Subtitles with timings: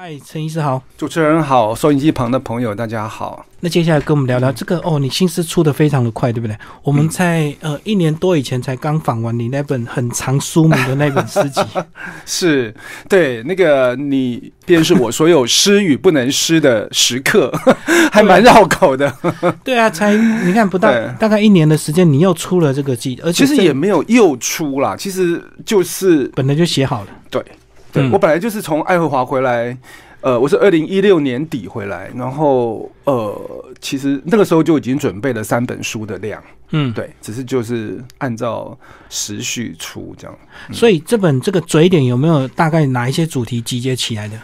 [0.00, 3.44] 嗨，陈医师好，主持人好，收音机旁的朋友大家好。
[3.58, 6.56] 那接下来跟我们聊聊这个哦，你新诗出的非常的快，对不对？
[6.84, 11.60] 我们在呃一年多以前才刚访完你那本很长书名的那本诗集，
[12.24, 12.72] 是
[13.08, 17.52] 对那个你便是我所有诗与不能诗的时刻，
[18.12, 19.12] 还蛮绕口的。
[19.64, 27.44] 对啊，才你看不到大概一年的时间，你又出了这个集，而且其实也没有又出啦，其实就是本来就写好了，对。
[27.92, 29.76] 对，我本来就是从爱荷华回来，
[30.20, 38.76] 呃，我是二零一六年底回来，然后呃，其实那个时候就已经准备了三本书的量，嗯，对，只是就是按照
[39.08, 40.38] 时序出这样。
[40.72, 44.38] 所以这本这个嘴点有没有大概哪一些主题集结起来的？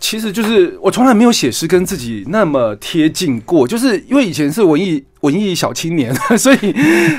[0.00, 6.74] 其实就是我从来没有写诗跟自己那么贴近过，就是因为以前是文艺文艺小青年， 所以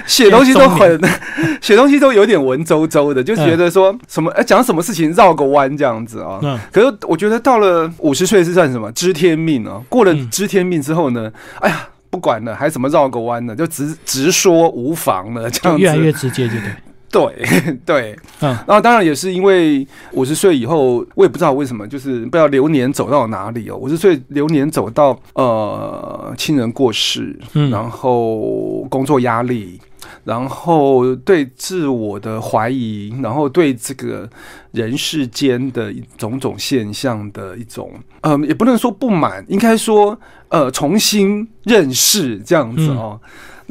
[0.07, 1.01] 写东西都很
[1.61, 6.39] 写东西都有点文绉绉的，就觉得说什么讲什么事情绕个弯这样子啊。
[6.71, 9.81] 可是我觉得到了五十岁是算什么知天命啊？
[9.89, 13.55] 过了知天命之后呢，哎呀，不管了，还怎么绕个弯呢？
[13.55, 16.73] 就直直说无妨了，这样子越来越直接，就对。
[17.11, 17.35] 对
[17.85, 23.75] 对，嗯，然后当然也是因为五十岁以后，我也不知道为什么，就是不知道流年走到哪里哦。
[23.75, 29.79] 五十岁流年走到呃，亲人过世，嗯，然后工作压力，
[30.23, 34.29] 然后对自我的怀疑，然后对这个
[34.71, 40.17] 人世间的种种现象的一种，嗯，也不能说不满，应该说
[40.49, 43.19] 呃，重新认识这样子哦。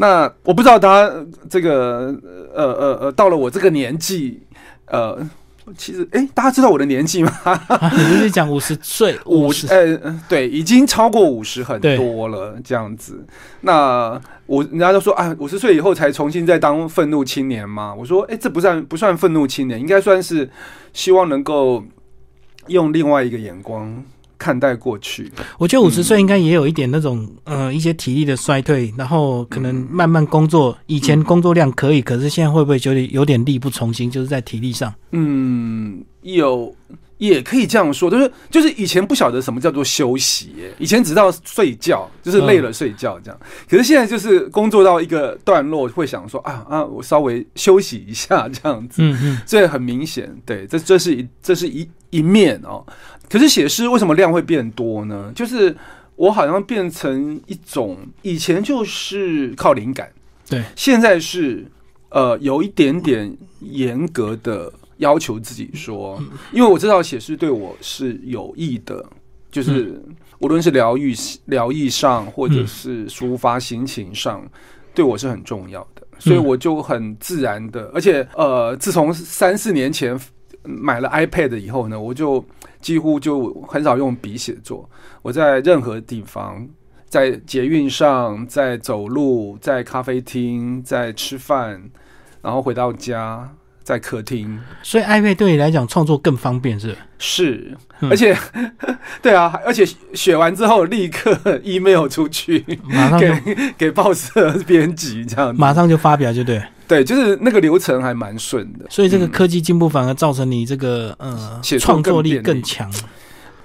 [0.01, 1.13] 那我不知道大家
[1.51, 2.15] 这个
[2.55, 4.41] 呃呃呃，到了我这个年纪，
[4.87, 5.19] 呃，
[5.77, 7.33] 其实哎，大家知道我的年纪吗？
[7.97, 13.27] 你是讲五十岁， 五十呃，对，已经超过五十很多了，这样子。
[13.63, 17.93] 那我人家都说啊，五十岁以后才重新再当愤怒青年吗？
[17.93, 20.49] 我说，哎，这不算不算愤怒青年，应该算是
[20.93, 21.83] 希望能够
[22.69, 24.05] 用另外一个眼光。
[24.39, 34.95] 看待过去，我觉得五十岁应该也有一点那种呃一些体力的衰退，然后可能慢慢工作，以前工作量可以，可是现在会不会觉得有点力不从心，就是在体力上？
[35.11, 36.75] 嗯，有
[37.19, 52.85] 也可以这样说，就是就是以前不晓得什么叫做休息，以前只知道睡觉，就是累了睡觉这样，可是现在就是工作到一个段落，会想说啊啊，我稍微休息一下这样子，嗯嗯，这很明显，对，这这是一这是一一面哦。
[53.29, 55.31] 可是写诗为什么量会变多呢？
[55.35, 55.77] 就是
[56.17, 60.11] 我好像变成一种以前就是靠灵感，
[60.49, 61.67] 对，现在是
[62.11, 66.23] 呃有一点点严格的要求自己说，
[66.53, 69.05] 因为我知道写诗对我是有益的，
[69.51, 70.01] 就是
[70.39, 71.15] 无论是疗愈
[71.47, 74.47] 疗愈上或者是抒发心情上，
[74.95, 80.19] 对我是很重要的，所以我就很自然的，而且呃，自从三四年前
[80.63, 82.45] 买了 iPad 以后呢，我就。
[82.81, 84.89] 几乎就很少用笔写作。
[85.21, 86.65] 我在任何地方，
[87.09, 91.91] 在捷运上，在走路，在咖啡厅，在吃饭，
[92.41, 93.53] 然后回到家，
[93.89, 94.61] 在客厅。
[94.83, 96.95] 所以，iPad 对你来讲创作更方便，是？
[97.19, 98.37] 是，而且，
[99.23, 99.83] 对啊，而且
[100.13, 101.35] 写完之后立刻
[101.65, 106.63] email 出去，马上给给报社编辑，这样马上就发表，就对。
[106.87, 112.93] 对，就是那个流程还蛮顺的，所以这个科技进步反而造成你这个呃创作力更强。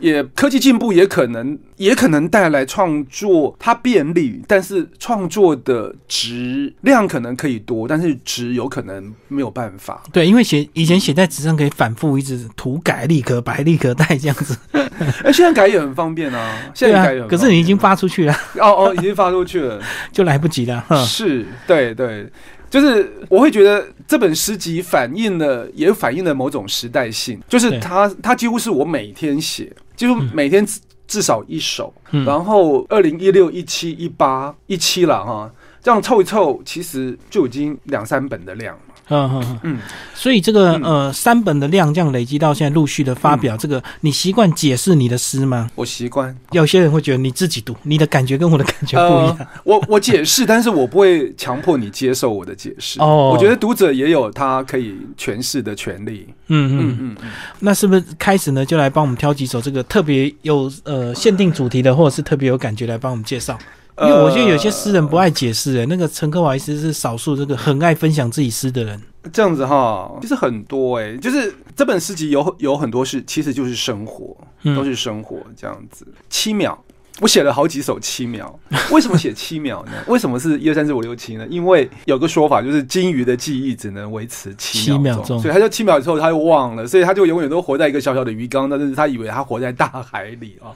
[0.03, 10.03] 也科技进步也可能也可能带来创作它便利，但是创作的值量可能可以多，但是值有可能没有办法。
[10.11, 14.57] 对，因为写以前写在纸上可以反复一直涂改立可白立可带这样子，
[15.23, 16.53] 哎，现在改也很方便啊。
[16.73, 18.33] 现在改，可是你已经发出去了。
[18.59, 19.81] 哦哦，已经发出去了，
[20.11, 20.85] 就来不及了。
[21.05, 22.29] 是，对对。
[22.69, 27.39] 就是我会觉得这本诗集反映了，也反映了某种时代性。
[27.47, 30.65] 就是它，它几乎是我每天写，几乎每天
[31.07, 31.93] 至少一首。
[32.25, 35.51] 然后二零一六、一七、一八、一七了哈，
[35.83, 38.75] 这样凑一凑，其实就已经两三本的量。
[39.09, 39.79] 嗯嗯嗯，
[40.15, 45.69] 所以这个呃三本的量这样累积到现在陆续的发表，这个你习惯解释你的诗吗？
[45.75, 46.33] 我习惯。
[46.51, 49.47] 有些人会觉得你自己读，你的感觉跟我的感觉不一样。
[49.65, 52.97] 我我解释，但是我不会强迫你接受我的解释。
[53.01, 56.25] 哦，我觉得读者也有他可以诠释的权利。
[56.47, 57.31] 嗯嗯嗯嗯。
[57.59, 58.65] 那是不是开始呢？
[58.65, 63.59] 就来帮我们挑几首这个特别有呃限定主题的，或者是特别有感觉来帮我们介绍？
[64.01, 68.99] 因为我觉得有些诗人不爱解释，哎，那个陈克华其实是少数这个很爱分享自己诗的人。
[69.31, 74.35] 这样子哈，其实很多哎，就是这本诗集有有很多是，其实就是生活，
[74.75, 76.05] 都是生活这样子。
[76.29, 76.83] 七秒，
[77.21, 78.59] 我写了好几首七秒，
[78.91, 79.91] 为什么写七秒呢？
[80.07, 81.45] 为什么是一二三四五六七呢？
[81.47, 90.73] 因为有个说法就是金鱼的记忆只能维持七秒钟，所以他就七秒之后他就忘了，所以他就永远都活在一个小小的鱼缸，但是他以为他活在大海里啊。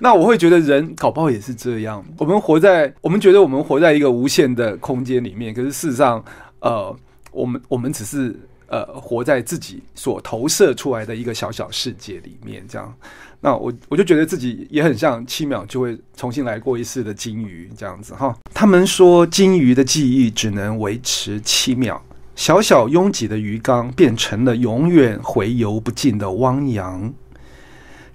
[0.00, 6.22] 那我会觉得人搞不好也是这样，我们活在我们觉得我们活在一个无限的空间里面，可是事实上，
[6.60, 6.94] 呃，
[7.30, 8.34] 我们我们只是
[8.68, 12.94] 呃活在自己所投射出来的一个小小世界里面，这样。
[13.40, 18.36] 那我我就觉得自己也很像七秒就会重新来过一次的金鱼这样子哈。
[18.52, 22.02] 他们说金鱼的记忆只能维持七秒，
[22.34, 27.12] 小小拥挤的鱼缸变成了永远回游不尽的汪洋。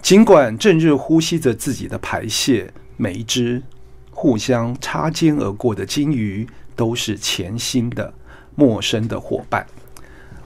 [0.01, 3.61] 尽管正日呼吸着自己的排泄，每一只
[4.09, 8.11] 互相擦肩而过的金鱼都是全新的、
[8.55, 9.65] 陌生的伙伴。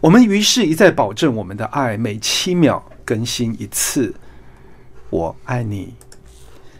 [0.01, 4.13] 我们于是一再保证我们的爱每七秒更新一次。
[5.09, 5.93] 我爱你，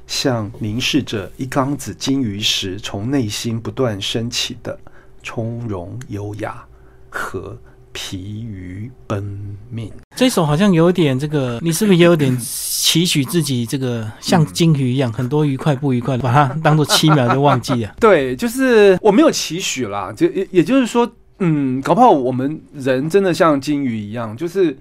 [0.05, 4.77] 像凝视着一缸子金鱼时，从内心不断升起的
[5.23, 6.63] 从容优雅
[7.09, 7.57] 和
[7.93, 9.23] 疲于奔
[9.69, 9.91] 命。
[10.15, 17.95] 这首好像有点这个，你是不是也有点期许自己这个像金鱼一样，很多愉快不愉快，把它当做七秒就忘记了？
[18.01, 21.09] 对，就是我没有期许啦，就也也就是说，
[21.39, 24.77] 嗯，搞不好我们人真的像金鱼一样，就是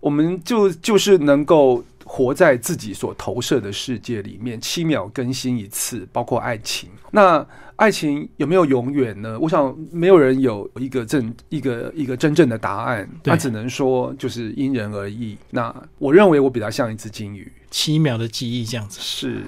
[0.00, 1.84] 我们就就是能够。
[2.06, 6.90] 活在自己所投射的世界里面，七秒更新一次，包括爱情。
[7.10, 7.44] 那
[7.76, 9.38] 爱情有没有永远呢？
[9.40, 15.34] 我想没有人有一个正一个一个真正的答案，他只能说就是因人而异。
[15.50, 19.00] 那我认为我比较像一只金鱼，七秒的记忆这样子。
[19.00, 19.42] 是，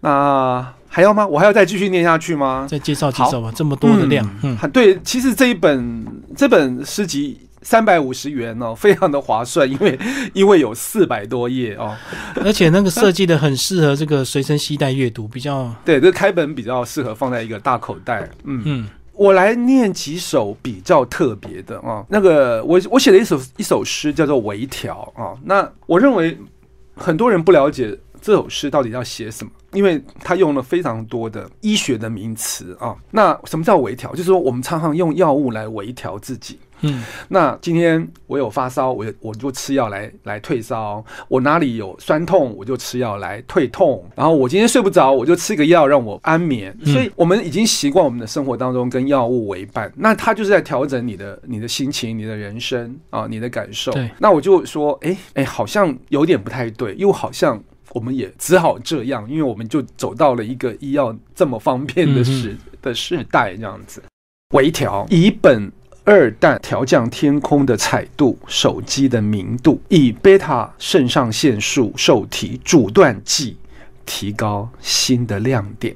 [0.00, 1.26] 那还要吗？
[1.26, 2.66] 我还要再继续念下去吗？
[2.70, 4.28] 再介绍介绍吧，这么多的量。
[4.42, 6.06] 嗯，对，其实这一本
[6.36, 7.38] 这本诗集。
[7.64, 9.96] 三百五十元哦， 非常的划算，因为
[10.32, 11.96] 因为有四百多页哦，
[12.44, 18.28] 而且那个设计的很适合这个随身携带阅读，比较 对，这开本比较适合放在一个大口袋。
[18.42, 26.36] 嗯嗯，我来念几首比较特别的啊，那个我我写了一首一首诗叫做《微调》啊，那我认为
[26.96, 32.94] 很多人不了解这首诗到底要写什么，因为他用了非常多的医学的名词啊。
[33.10, 34.10] 那什么叫微调？
[34.12, 36.58] 就是说我们常常用药物来微调自己。
[36.84, 44.04] 嗯，那今天我有发烧，我我就吃药来来退烧；我哪里有酸痛，我就吃药来退痛。
[44.16, 46.76] 然后我今天睡不着，我就吃个药让我安眠。
[46.84, 49.92] 所以，我们已经习惯我们的生活当中跟药物为伴。
[49.94, 53.92] 那他就是在调整你的你的心情、你的人生啊、你的感受。
[54.18, 57.62] 那我就说，哎哎，好像有点不太对，又好像
[57.94, 64.02] 我们也只好这样，因为我们就走到了一个医药这么方便的时的时代，这样子。
[64.54, 65.70] 微调以本。
[66.04, 73.56] 二氮调降天空的彩度，手机的明度，以贝塔肾上腺素受体阻断剂
[74.04, 75.94] 提高新的亮点，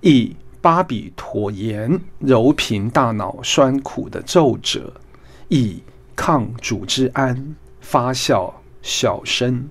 [0.00, 4.90] 以巴比妥盐柔平大脑酸苦的皱褶，
[5.48, 5.82] 以
[6.16, 9.68] 抗组织胺发酵小生，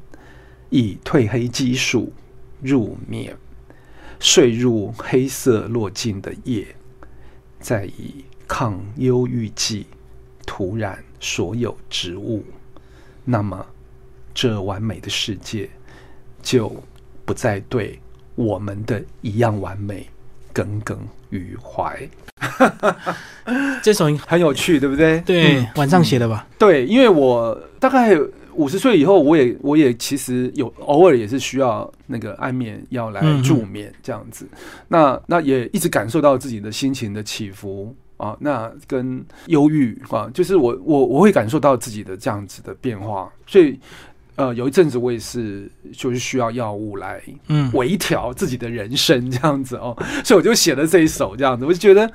[0.69, 2.11] 以褪黑激素
[2.61, 3.35] 入眠，
[4.19, 6.67] 睡入黑色落尽的夜，
[7.59, 8.25] 再以。
[8.51, 9.85] 抗忧郁剂
[10.43, 12.43] 涂染所有植物，
[13.23, 13.63] 那么
[14.33, 15.69] 这完美的世界
[16.41, 16.75] 就
[17.25, 17.99] 不再对
[18.33, 20.09] 我们的一样完美
[20.51, 20.97] 耿耿
[21.29, 22.09] 于怀。
[23.83, 25.19] 这首很有趣，对不对？
[25.21, 26.47] 对，晚上写的吧？
[26.57, 28.17] 对，因为我大概
[28.59, 34.47] 五十岁以后，我也我也其实有偶尔也是需要那个安眠药来助眠这样子。
[34.87, 37.95] 那那也一直感受到自己的心情的起伏。
[38.19, 43.79] 啊，那跟忧郁啊，就是我我我会感受到自己的这样子的变化，所以
[44.35, 52.11] 呃，有一阵子我也是就是需要药物来嗯微调自己的人生这样子哦，所以我就写了这一首这样子，我就觉得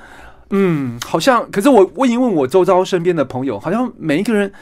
[0.51, 4.53] 嗯，好像可是我我已经问我周遭身边的朋友，好像每一个人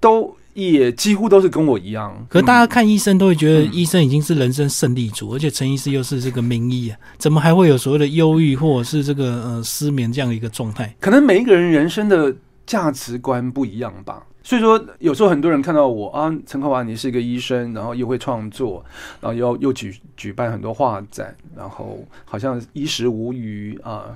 [0.00, 0.36] 都。
[0.66, 10.94] 也几乎都是跟我一样，可大家看医生都会觉得医生已经是人生胜利组，而且陈医师又是这个名医啊，怎么还会有所谓的忧郁或者是这个呃失眠这样的一个状态？
[11.00, 12.34] 可能每一个人人生的
[12.66, 14.24] 价值观不一样吧。
[14.42, 18.82] 所以说，有时候很多人看到我啊，陈克华，你是一个医生，然后又会创作，
[19.20, 24.06] 然后又又举举办很多画展，然后好像衣食无余啊。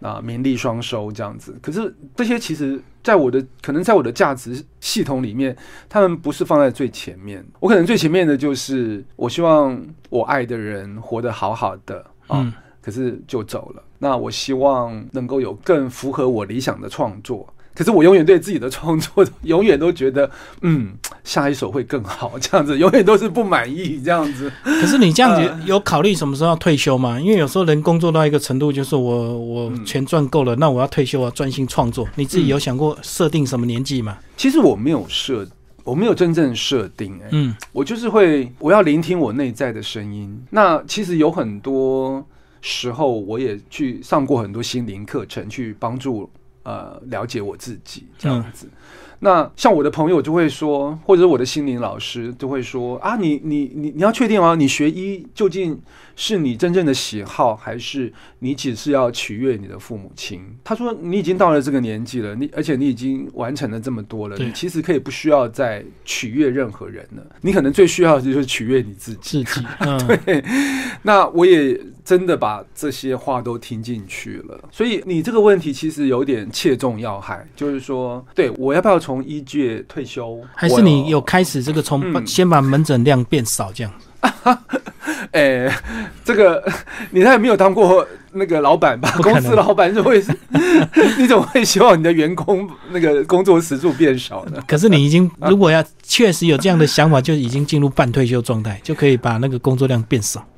[0.00, 5.56] 啊，名利双收这样子，可是这些其实，在我的可能在我的价值系统里面，
[5.88, 7.44] 他们不是放在最前面。
[7.60, 13.82] 我可能最前面的就是，我希望我爱的人活得好好的啊，可是就走了。
[13.98, 20.28] 那我希望能够有更符合我理想的创作，可是我永远对自己的创作，永远都觉得，
[20.62, 20.92] 嗯，
[21.22, 24.50] 下一首会更好，这样子，永远都是不满意这样子。
[24.64, 27.20] 可是你这样子有考虑什么时候要退休吗？
[27.20, 32.08] 因为有时候人工作到一个程度，就是我我钱赚够了，那我要退休，啊专心创作。
[32.14, 34.16] 你自己有想过设定什么年纪吗？
[34.36, 35.46] 其实我没有设。
[35.84, 40.36] 我没有真正设定，哎，嗯，我就是会，我要聆听我内在的声音。
[40.50, 42.26] 那其实有很多
[42.60, 46.28] 时候，我也去上过很多心灵课程，去帮助
[46.66, 48.68] 呃了解我自己这样子。
[49.20, 55.80] 那像我的朋友就会说，或者我的心灵老师就会说啊，你你你你要确定哦，你学医究竟
[56.14, 60.40] 是你真正的喜好，还是你只是要取悦你的父母亲？
[60.62, 67.24] 他说你已经到了这个年纪了，你而且你已经完成了这么多了，你其实可以不需要再取悦任何人了。
[67.40, 69.42] 你可能最需要的就是取悦你自己。
[69.42, 69.66] 自己，
[70.24, 70.44] 对。
[71.02, 71.80] 那我也。
[72.06, 83.92] 真的把这些话都听进去了，所以你这个问题其实有点切中要害，就是说，对我要不要从医界退休，还是你有开始这个从先把门诊量变少这样？
[85.30, 85.72] 哎，
[86.24, 86.60] 这个
[87.12, 89.08] 你还没有当过那个老板吧？
[89.22, 90.20] 公司老板就会，
[91.16, 94.60] 你怎么会希望你的员工那个工作时数变少呢？
[94.66, 100.55] 可是你已经如果要确实有这样的想法，就已经进入半退休状态，就可以把那个工作量变少哦。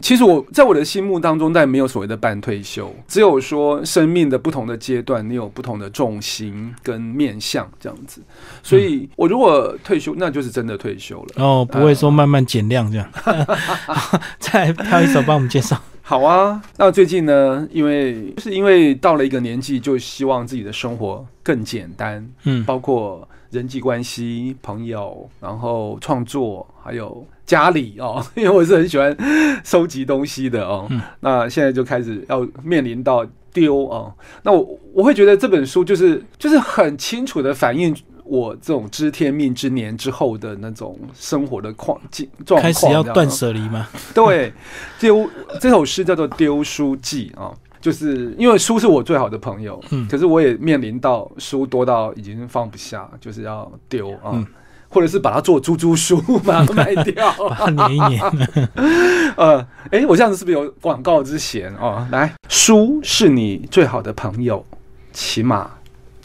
[0.00, 8.20] 其实我在我的心目当中，但没有所谓的半退休，只有说生命的不同的阶段，你有不同的重心跟面向这样子。
[8.62, 11.44] 所以我如果退休，那就是真的退休了。
[11.44, 13.08] 哦，不会说慢慢减量这样。
[14.38, 15.80] 再 挑一首帮我们介绍。
[16.08, 22.24] 好啊，那最近呢，因为是因为到了一个年纪，就希望自己的生活更简单。
[22.44, 27.26] 嗯，包括人际关系、朋友，然后创作，还有。
[27.44, 29.16] 家里哦， 因为我是很喜欢
[29.64, 30.88] 收集东西的哦。
[31.20, 34.12] 那现在就开始要面临到丢哦。
[34.42, 42.62] 那我我会觉得这本书就是就是很清楚的反映我这种知天命之年之后的那种生活的况境状况。
[42.62, 43.88] 开始要断舍离吗？
[44.14, 44.52] 对，
[44.98, 45.28] 丢
[45.60, 54.44] 这首诗叫做《丢书记》啊，就是因为书是我最好的朋友，嗯，可是我也面临到书多到已经放不下，就是要丢啊。
[54.88, 58.68] 或者是把它做猪猪书，把它 卖掉，把它粘一粘。
[59.36, 62.06] 呃，哎，我这样子是不是有广告之嫌哦？
[62.12, 64.64] 来，书是你最好的朋友，
[65.12, 65.72] 起码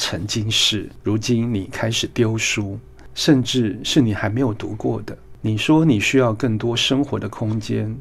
[0.01, 0.89] 曾经是。
[1.03, 2.79] 如今你开始丢书，
[3.13, 5.15] 甚至是你还没有读过的。
[5.41, 7.95] 你说你需要更多生活的空间，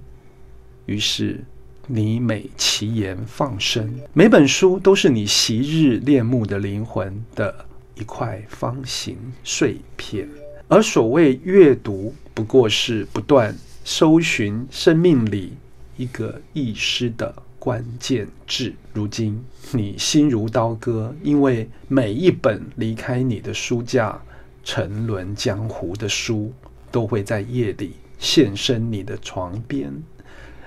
[0.86, 1.44] 于是
[1.86, 7.54] 你每其言放生，每本书都是你昔日恋慕的灵魂的
[7.94, 10.26] 一块方形碎片。
[10.68, 13.54] 而所谓阅读，不过是不断
[13.84, 15.52] 搜寻生命里
[15.98, 18.74] 一个遗失的关键字。
[18.92, 19.40] 如今
[19.70, 24.20] 你心如刀割，因为每一本离开你的书架、
[24.64, 26.52] 沉沦江湖的书，
[26.90, 29.92] 都会在夜里现身你的床边，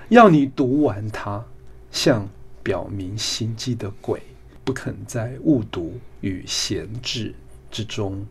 [0.08, 1.44] 要你读完它，
[1.90, 2.26] 像
[2.62, 4.22] 表明心迹的鬼，
[4.64, 7.34] 不肯在误读与闲置
[7.70, 8.26] 之中。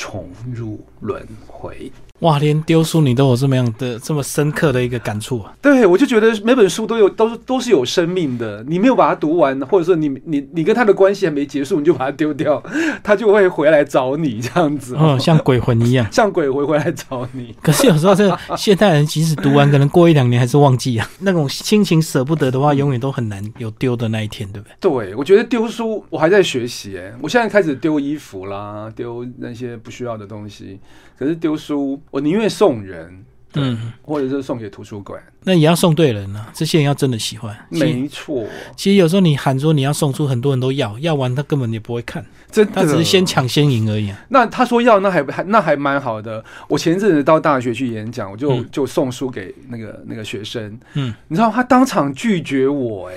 [0.00, 1.90] 重入轮回。
[2.20, 5.54] 哇，连丢书你都有这么样的这么深刻的一个感触啊！
[5.62, 12.60] 对，我就觉得每本书都有都都是有生命的，你没有把它读完，或者说你你你跟他的关系还没结束，你就把它丢掉，
[13.04, 17.54] 他就会回来找你这样子，嗯，像鬼魂一样， 像鬼魂回来找你。
[17.62, 21.08] 可是有时候这现代人即使读完，可能过一两年还是忘记啊。
[21.20, 24.74] 那种心情舍不得的话，永远都很难有丢的那一天，对不对？
[24.80, 30.80] 对，我觉得丢书我还在学习，哎，我现在开始丢衣服啦，丢那些不需要的东西。
[31.18, 33.24] 可是丢书，我宁愿送人，
[33.54, 35.20] 嗯，或者是送给图书馆。
[35.44, 37.56] 那也要送对人呢，这些人要真的喜欢。
[37.70, 38.46] 没错，
[38.76, 44.12] 其实有时候你喊说你要送出，很多人都要，要完他根本也不会看，真的，他只是先抢先赢而已。
[44.28, 46.44] 那他说要，那还还那还蛮好的。
[46.68, 53.14] 我前阵子到大学去演讲，我就就送书给那个那个学生，嗯，你知道他当场拒绝我，哎，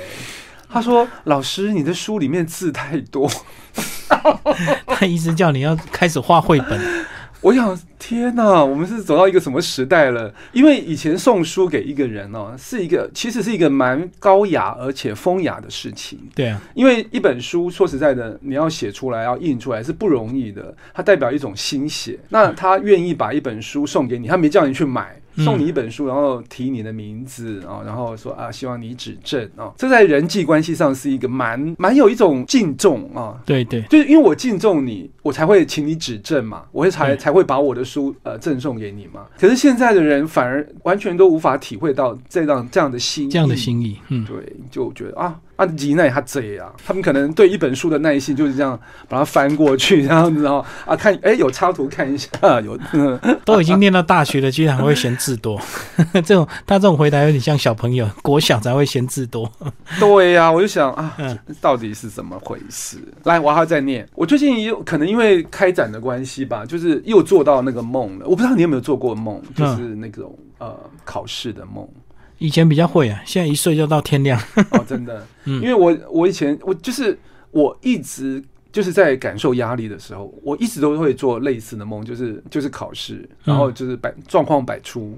[0.70, 3.30] 他说老师，你的书里面字太多，
[4.88, 6.80] 他一直叫你要开始画绘本。
[7.42, 10.32] 我想，天哪，我们是走到一个什么时代了？
[10.54, 16.20] 因为以前送书给一个人哦，是一个其实是一个蛮高雅而且风雅的事情。
[16.36, 22.20] 对啊，因为一本书说实在的，你要写出来要印出来是不容易的，它代表一种心血。
[22.30, 25.16] 那他愿意把一本书送给你，他没叫你去买。
[25.38, 33.42] 送你一本书，然后提你的名字啊，然后说啊，希望你指正啊，这在人际关系上是一个蛮蛮有一种敬重啊。
[33.46, 39.26] 对对，就是因为我敬重你，我才会请你指正嘛，我会才才会把我的书呃赠送给你嘛。
[39.40, 44.36] 可是现在的人反而完全都无法体会到这样这样的心这样的心意，嗯，对，
[44.70, 45.40] 就觉得啊。
[45.62, 52.30] 啊，吉奈他这样，他们可能对一本书的耐心就是这样，把它翻过去这样子哦，啊，看，哎，有插图看一下，
[52.66, 52.76] 有，
[53.46, 55.62] 都已经念到大学了，居然还会嫌字多，
[56.26, 59.48] 这种他这种回答有点像小朋友，国小才会嫌字多。
[60.00, 61.16] 对呀，我就想啊，
[61.62, 62.98] 到底是怎么回事？
[63.26, 64.08] 来，我还要再念。
[64.16, 68.26] 我最近有可能因为开展的关系吧，就是又做到那个梦了。
[68.26, 70.76] 我不知道你有没有做过梦，就是那种呃
[71.06, 71.88] 考试的梦。
[72.42, 74.40] 以前比较会啊，现在一睡就到天亮。
[74.72, 77.18] 哦，真的， 嗯因为我我以前我就是
[77.52, 85.18] 我一直就是在感受压力的时候，我一直都会做类似的梦，就是就是考试，然后就是百状况百出，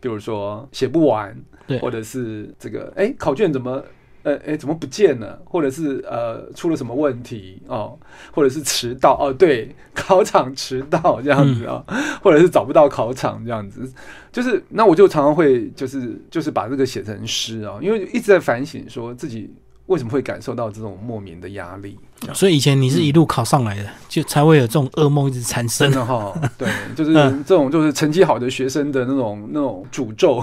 [0.00, 1.34] 比如说写不完，
[1.66, 3.82] 对，或者是这个哎考卷怎么。
[4.22, 5.40] 呃，哎，怎么不见了？
[5.44, 7.98] 或者是呃，出了什么问题哦？
[8.32, 9.32] 或者是迟到哦？
[9.32, 11.84] 对，考场迟到这样子啊，
[12.22, 13.90] 或者是找不到考场这样子，
[14.32, 19.52] 就是那我就常常会就是就是把这个写成诗啊，因为一直在反省说自己。
[19.90, 21.98] 为什么会感受到这种莫名的压力？
[22.32, 26.32] 所以以前你是一路考上来的，就才会有这种噩梦一直产生的哈。
[26.56, 27.12] 对，就是
[27.44, 30.40] 这种就是成绩好的学生的那种那种诅咒，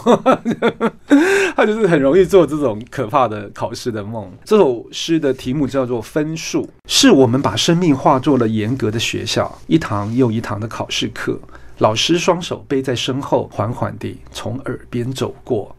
[1.56, 4.30] 他就是很容易做这种可怕的考试的梦。
[4.44, 11.39] 这首诗的题目叫做《分数》，是我们把生命化作了严格的学校，一堂又一堂的考试课，
[11.77, 15.74] 老师双手背在身后，缓缓地从耳边走过。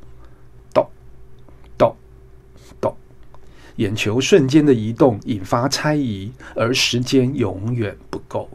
[3.79, 8.49] 眼球瞬间的移动引发猜疑，而时间永远不够，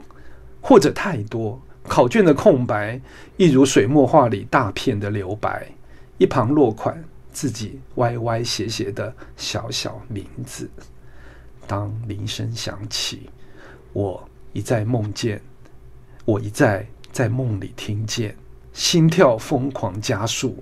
[0.61, 1.61] 或者太多。
[1.85, 2.99] 考卷的空白，
[3.37, 5.67] 一如水墨画里大片的留白，
[6.17, 7.01] 一旁落款
[7.31, 10.69] 自己歪歪斜斜的小小名字。
[11.67, 13.29] 当铃声响起，
[13.93, 15.41] 我一再梦见，
[16.25, 18.35] 我一再在梦里听见，
[18.73, 20.61] 心跳疯狂加速，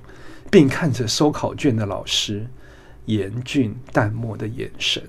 [0.51, 2.45] 并看着收考卷的老师。
[3.05, 5.03] 严峻淡漠的眼神，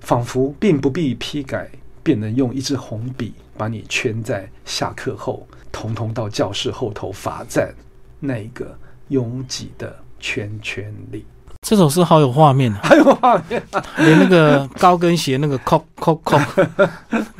[0.00, 1.70] 仿佛并不必批改，
[2.02, 7.74] 便能用一支红笔把你圈在下课后，统统到教室后头罚站
[8.20, 8.78] 那个
[9.08, 11.24] 拥挤的圈圈里。
[11.68, 13.60] 这首诗好有画面，还有画面，
[13.98, 16.38] 连那个高跟鞋那个扣扣扣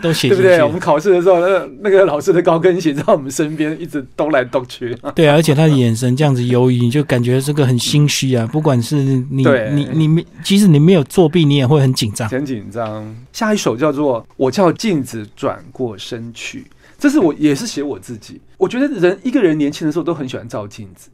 [0.02, 0.61] 都写对不对？
[0.64, 4.92] 我们考试的时候，那那个老师的高跟鞋在我们身边一直动来动去。
[5.14, 8.45] 对啊，而且他的眼神这样子犹豫，你就感觉这个很心虚啊。
[8.49, 13.15] 不管是你你你没，即使你没有作弊，你也会很紧张，很紧张。
[13.32, 16.62] 下一首叫做《我叫镜子转过身去》，
[16.99, 18.41] 这是我也是写我自己。
[18.56, 21.10] 我觉得人一个人年轻的时候都很喜欢照镜子。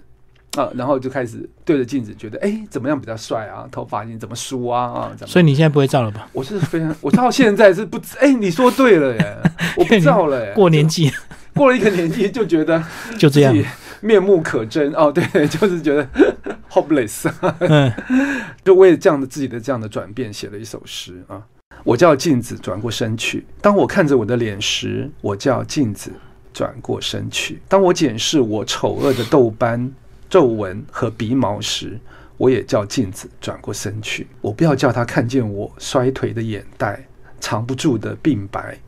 [0.57, 3.67] 啊，然后就开始对着镜子，觉得哎，怎么样比较帅啊？
[3.73, 4.83] 头发你怎么梳啊？
[4.83, 6.29] 啊，所以你现在不会照了吧？
[6.35, 9.37] 我是非常，我到现在是不，哎，你说对了耶，
[9.77, 10.53] 我不 照了耶。
[10.55, 11.11] 过年纪，
[11.55, 12.85] 过了一个年纪就觉得
[13.17, 13.57] 就这样
[14.03, 16.07] 面目可憎哦，对，就是觉得
[16.71, 17.33] hopeless。
[17.61, 17.91] 嗯，
[18.63, 21.41] 就为了这样的自己的这样的转变，写了一首诗啊。
[21.83, 26.13] 我叫镜子转过身去，当我看着我的脸时，我叫镜子
[26.53, 27.63] 转过身去。
[27.69, 29.91] 当我检视我丑恶的痘斑。
[30.33, 32.01] 皱纹和鼻毛时，
[32.39, 34.27] 我也叫镜子转过身去。
[34.41, 37.07] 我不要叫他看见我衰颓的眼袋、
[37.39, 38.79] 藏不住的鬓白、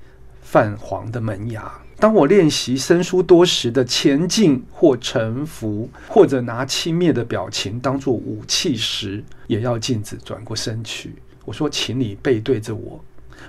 [0.40, 1.70] 泛黄的门牙。
[1.98, 11.14] 当我练习生疏多时的前进或沉浮，或者拿轻蔑的表情当做武器时，也要镜子转过身去。
[11.44, 13.04] 我说：“请你背对着我，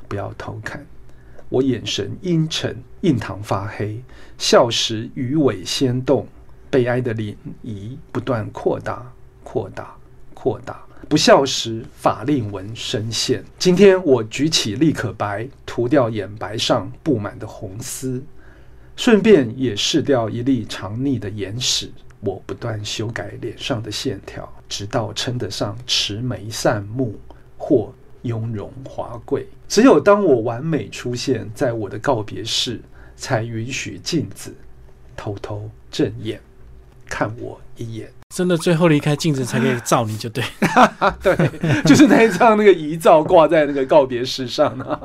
[0.09, 0.85] 不要偷看。”
[1.47, 4.03] 我眼神阴沉，印堂发黑，
[4.37, 6.27] 笑时鱼尾先动。
[6.75, 7.33] 悲哀的涟
[7.63, 9.09] 漪不断扩大、
[9.45, 9.95] 扩大、
[10.33, 10.83] 扩大。
[11.07, 13.41] 不笑时，法令纹深陷。
[13.57, 18.21] 今天我举起立可白，涂掉眼白上布满的红丝，
[18.97, 21.89] 顺便也试掉一粒藏匿的眼屎。
[22.19, 27.17] 我不断修改脸上的线条，直到称得上慈眉善目
[27.57, 29.47] 或雍容华贵。
[29.69, 32.81] 只有当我完美出现在我的告别式，
[33.15, 34.53] 才允许镜子
[35.15, 36.37] 偷偷正眼。
[37.09, 40.43] 看我一眼，真的最后离开镜子才可以照你就对，
[41.21, 41.35] 对，
[41.83, 44.99] 就是那一张那个遗照挂在那个告别式上呢。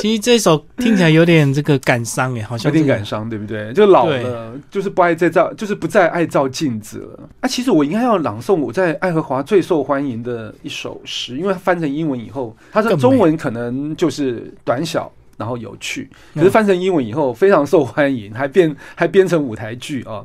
[0.00, 3.72] 其实这首听起来有点这个感伤哎，好像有点感伤，对不对？
[3.72, 7.28] 就老了，就是不爱再照，就是不再爱照镜子了。
[7.40, 15.10] 啊，其实我应该要朗诵我在爱荷华最受欢迎的一首诗，因为翻成英文以后，它的中文可能就是短小。
[15.36, 20.20] 然后有趣，可是翻成英文以后非常受欢迎，还变还编成舞台剧啊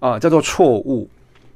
[0.00, 1.08] 啊，叫做错误。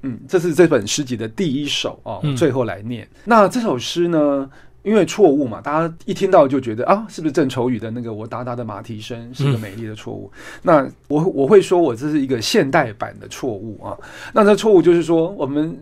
[0.03, 3.09] 嗯，这是这本诗集的第一首啊，最后来念。
[3.25, 4.49] 那这首诗呢，
[4.83, 10.31] 因为错误嘛，大家一听到就觉得啊，是不是郑愁予的那个我哒哒的马蹄声是个美丽的错误？
[10.61, 13.97] 那我我会说我这是一个现代版的错误啊。
[14.35, 15.75] 那这错误就是说，我们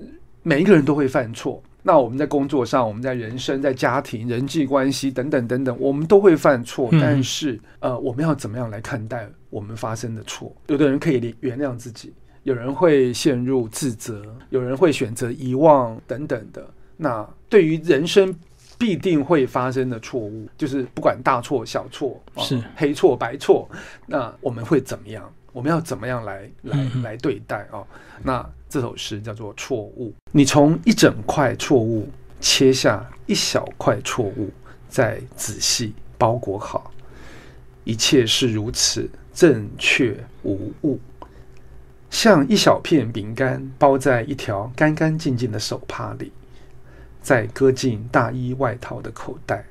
[0.45, 6.89] 每一个人都会犯错，那我们在工作上，我们在人生、在家庭、人际关系等等等等，我们都会犯错。
[6.93, 10.55] 但是，呃，我们要怎么样来看待我们发生的错？
[10.69, 16.67] 有的人可以原谅自己，有人会陷入自责，有人会选择遗忘等等的。
[16.97, 18.35] 那对于人生
[18.79, 23.69] 必定会发生的错误，就是不管大错小错，是黑错白错，
[24.07, 25.33] 那我们会怎么样？
[25.53, 27.85] 我们要怎么样来来来对待啊？
[28.23, 32.09] 那这首诗叫做《错误》，你从一整块错误
[32.41, 34.51] 切下一小块错误，
[34.89, 36.91] 再仔细包裹好，
[37.85, 40.99] 一切是如此正确无误，
[42.13, 46.31] 像一小片饼干包在一条干干净净的手帕里，
[47.23, 49.65] 再搁进大衣外套的口袋，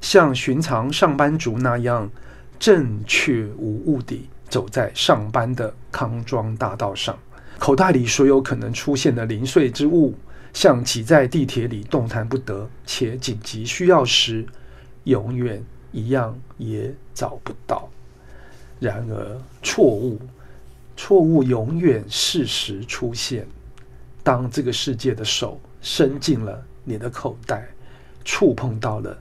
[0.00, 2.10] 像寻常上班族那样
[2.58, 4.28] 正确无误地。
[4.50, 7.16] 走在上班的康庄大道上，
[7.58, 10.14] 口袋里所有可能出现的零碎之物，
[10.52, 14.46] 像挤在地铁里动弹不得，且紧急需要时，
[15.04, 17.88] 永远一样也找不到。
[18.78, 20.20] 然而，错误，
[20.96, 23.46] 错误永远适时出现。
[24.22, 27.68] 当这个世界的手伸进了你的口袋，
[28.24, 29.16] 触碰到了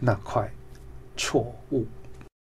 [0.00, 0.48] 那块
[1.16, 1.84] 错误。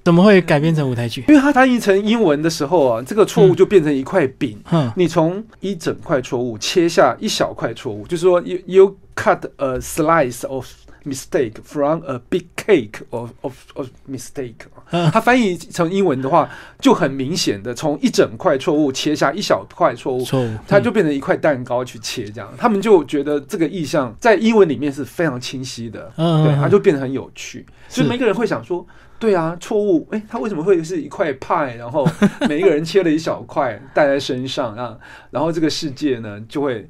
[0.05, 1.25] 怎么会改编成舞台剧？
[1.29, 4.61] 因为它翻译成英文的时候啊，这个错误就变成一块饼。
[4.73, 10.69] 嗯，你从一整块错误切下一小块错误，就是说，you you cut a slice of
[11.05, 14.55] mistake from a big cake of of of mistake。
[14.91, 22.53] 它翻译成英文的话，就很明显的从一整块错误切下一小块错误，错误，它就变成一块蛋糕去切这样。
[22.59, 28.87] 他们就觉得这个意象在英文里面是非常清晰的，嗯，对，它就变得很有趣，所以每个人会想说。
[29.19, 30.05] 对啊，错误！
[30.11, 31.77] 哎，它为什么会是一块派？
[31.77, 32.05] 然后
[32.49, 34.99] 每一个人切了一小块带在身上啊，
[35.31, 36.89] 然后这个世界呢就会。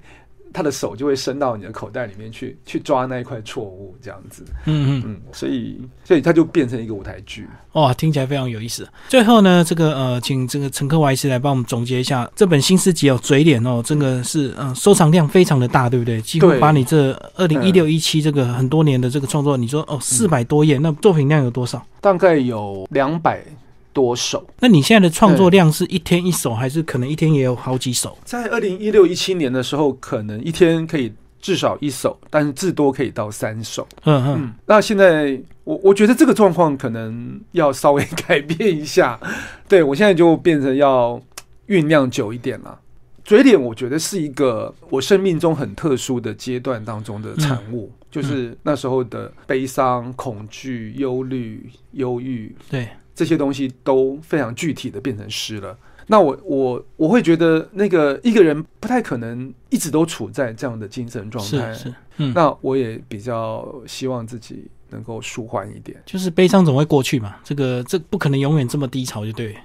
[0.53, 4.45] 他的手就会伸到你的口袋里面去，去抓那一块错误，这样子。
[4.67, 7.49] 嗯嗯嗯，所以所以他就变成一个舞台剧。
[7.73, 8.87] 哇，听起来非常有意思。
[9.09, 16.21] 最后呢，这个呃，请这个陈克华医师来帮我们总结一下这本新诗集哦，嘴脸哦，这个是嗯，收藏量非常的大，对不对？
[16.21, 21.85] 几乎把你这二零一六一七这个很多年的这个创作，你说哦，四百多页，那作品量有多少？
[22.01, 23.43] 大概有两百。
[23.92, 24.46] 多首？
[24.61, 28.16] 那你现在的创作量是一天一首，还是可能一天也有好几首？
[28.24, 33.87] 在二零一六一七年的时候，可能一天可以至少一首，但是至多可以到三首。
[34.05, 34.55] 嗯嗯。
[34.66, 39.18] 那现在我我觉得这个状况可能要稍微改变一下。
[39.68, 41.20] 对我现在就变成要
[41.68, 42.78] 酝酿久一点了。
[43.24, 52.55] 嘴脸，我觉得是一个我生命中很特殊的阶段当中的产物，就是那时候的悲伤、恐惧、忧虑、忧郁。
[52.68, 52.88] 对。
[53.22, 55.78] 这些东西都非常具体的变成诗了。
[56.08, 61.72] 那我我我会觉得，那个一个人不太可能一直都处在这样的精神状态。
[61.72, 62.32] 是是，嗯。
[62.35, 65.96] 那我也比较希望自己能够舒缓一点。
[66.04, 69.56] 就是悲伤总会过去嘛，这个这不可能永远这么低潮，就对。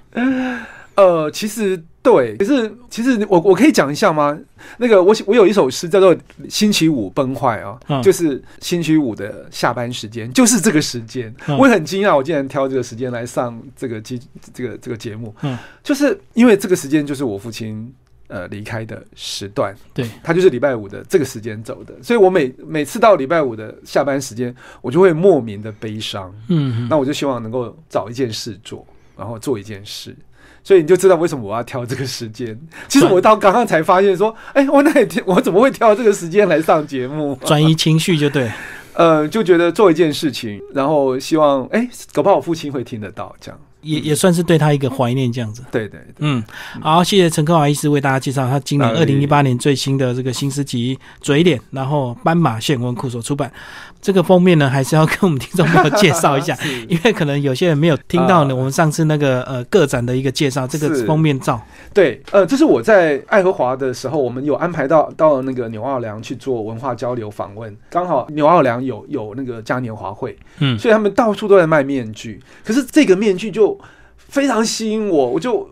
[0.97, 4.35] 呃，其实对，可是其实我我可以讲一下吗？
[4.77, 6.15] 那个我我有一首诗叫做
[6.49, 11.31] 《星期五崩坏》啊，就是星期五的下班时间，就是这个时间。
[11.59, 14.19] 我也很惊讶，我竟然挑这个时间来上这个节
[14.51, 17.93] 这个这个节目，嗯，就是因为这个时间就是我父亲
[18.27, 28.83] 呃离开的时段，对他就是礼拜五的这个时间走的，所以我每每次到礼拜五的下班时间，我就会莫名的悲伤，嗯，那我就希望能够找一件事做，
[29.15, 30.15] 然后做一件事。
[30.67, 32.59] 所以你就知道为什么我要挑这个时间。
[32.89, 37.39] 其实我到刚刚才发现说，哎，我那天我怎么会挑这个时间来上节目？
[37.45, 38.51] 转移情绪就对，
[38.93, 43.57] 呃，就觉得做一件事情，然后希望，哎，搞不好我父亲会听得到，这样。
[43.81, 45.63] 也也算是对他一个怀念，这样子。
[45.71, 46.43] 对对，嗯，
[46.81, 53.49] 好，谢谢陈克华医师为大家介绍他今年二零一八年最新的这个新诗集《嘴脸》，然后斑马线文库所出版。
[54.01, 56.57] 这个封面呢，还是要跟我们听众朋友介绍一下，
[56.87, 58.55] 因为可能有些人没有听到呢。
[58.55, 61.61] 我们上次那个呃个展的一个介绍，这个封面照。
[61.93, 73.79] 对，呃，这是我在爱荷华的时候，我们有安排到到那个纽奥良去做文化交流访问，刚好纽奥良有有那个嘉年华会，嗯，所以他们到处都在卖面具，可是这个面具就。
[74.29, 75.65] 非常吸引我，我就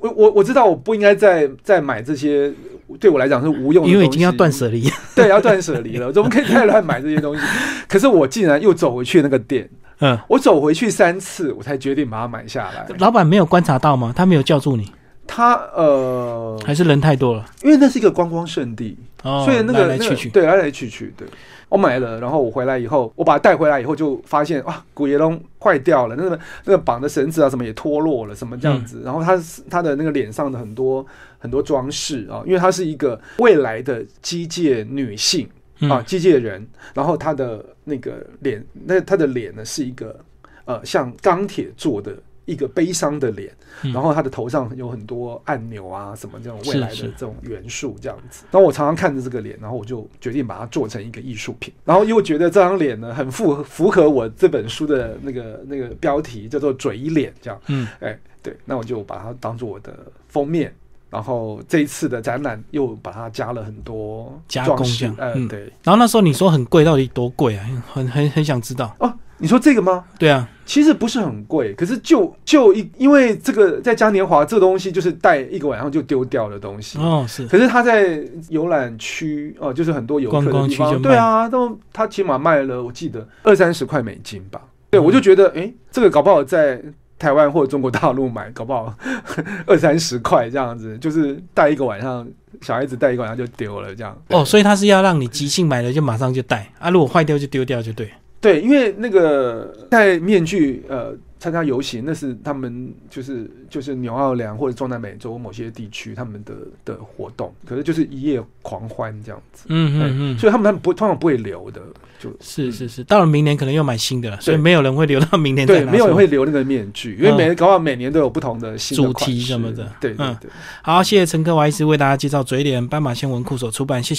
[0.00, 2.52] 我我我知道我不应该再再买这些，
[3.00, 7.42] 对我来讲是无用的，因为已经要断舍离， 对，要断舍离了，怎么可以再乱买这些东西？
[7.88, 9.68] 可是我竟然又走回去那个店，
[10.00, 12.86] 嗯，我走回去三次，我才决定把它买下来。
[12.98, 14.12] 老板没有观察到吗？
[14.14, 14.90] 他没有叫住你？
[15.28, 21.28] 他呃，还是人太多了，因为那是一个观光圣地，哦所以那个来去去，对，来来去去，对。
[21.68, 29.02] 我买了，然后我回来以后，我把它带回来以后，就发现哇，古爷龙坏掉了，那个那个绑的绳子啊，什么也脱落了，什么这样子。
[29.04, 29.38] 然后他
[29.68, 31.06] 他的那个脸上的很多
[31.38, 35.46] 很多装饰啊，因为她是一个未来的机械女性，
[35.90, 40.18] 啊，机械人，然后他的那个脸，那他的脸呢是一个
[40.64, 42.16] 呃像钢铁做的。
[42.48, 43.52] 一个悲伤的脸，
[43.92, 48.44] 然后他的头上有很多按钮啊，什么这种未来的这种元素这样子。
[48.50, 51.72] 然后我常常看着这个脸，然后我就决定把它做成一个艺术品。
[51.84, 57.60] 然后又觉得这张脸呢，很符符合我这本书的那个那个标题，叫做“嘴脸”这样。
[57.66, 59.94] 嗯，哎，对，那我就把它当做我的
[60.28, 60.74] 封面。
[61.10, 65.14] 然后这一次的展览又把它加了很多加工这样。
[65.18, 65.60] 嗯，对。
[65.82, 67.66] 然后那时候你说很贵，到底多贵啊？
[67.92, 69.12] 很很很想知道哦。
[69.38, 70.04] 你说这个吗？
[70.18, 77.46] 对啊，其实不是很贵，可是就就一因为这个在嘉年华这个东西就是带一个晚上就丢掉的东西哦，是。
[77.46, 84.60] 可是他在游览区哦，就是很多游客的地方，对啊，都他起码卖了，我记得二三十块美金吧。
[84.90, 86.82] 对，我就觉得哎，这个搞不好在
[87.18, 88.92] 台湾或者中国大陆买，搞不好
[89.66, 92.26] 二三十块这样子，就是带一个晚上，
[92.60, 94.16] 小孩子带一个晚上就丢了这样。
[94.30, 98.10] 哦，所以他是要让你即兴买了就马上就带啊，如果坏掉就丢掉就对。
[98.40, 109.64] 对，因为那个戴面具呃参加游行，那是他们就是就是纽奥良或者中南美洲某些地区他们的的活动，可是就是一夜狂欢这样子。
[109.68, 111.80] 嗯嗯嗯，所以他们他们不通常不会留的，
[112.18, 115.66] 就是是是，到了明年可能又买新的了，所以没有人会留到明年。
[115.66, 119.90] 对，没有人会留那个面具，因为每搞不好每年都有不同的新主题什么的。
[120.00, 120.36] 对，嗯，
[120.82, 124.16] 好，谢谢陈科华医师为大家介绍嘴脸斑马线文库所出版，谢谢。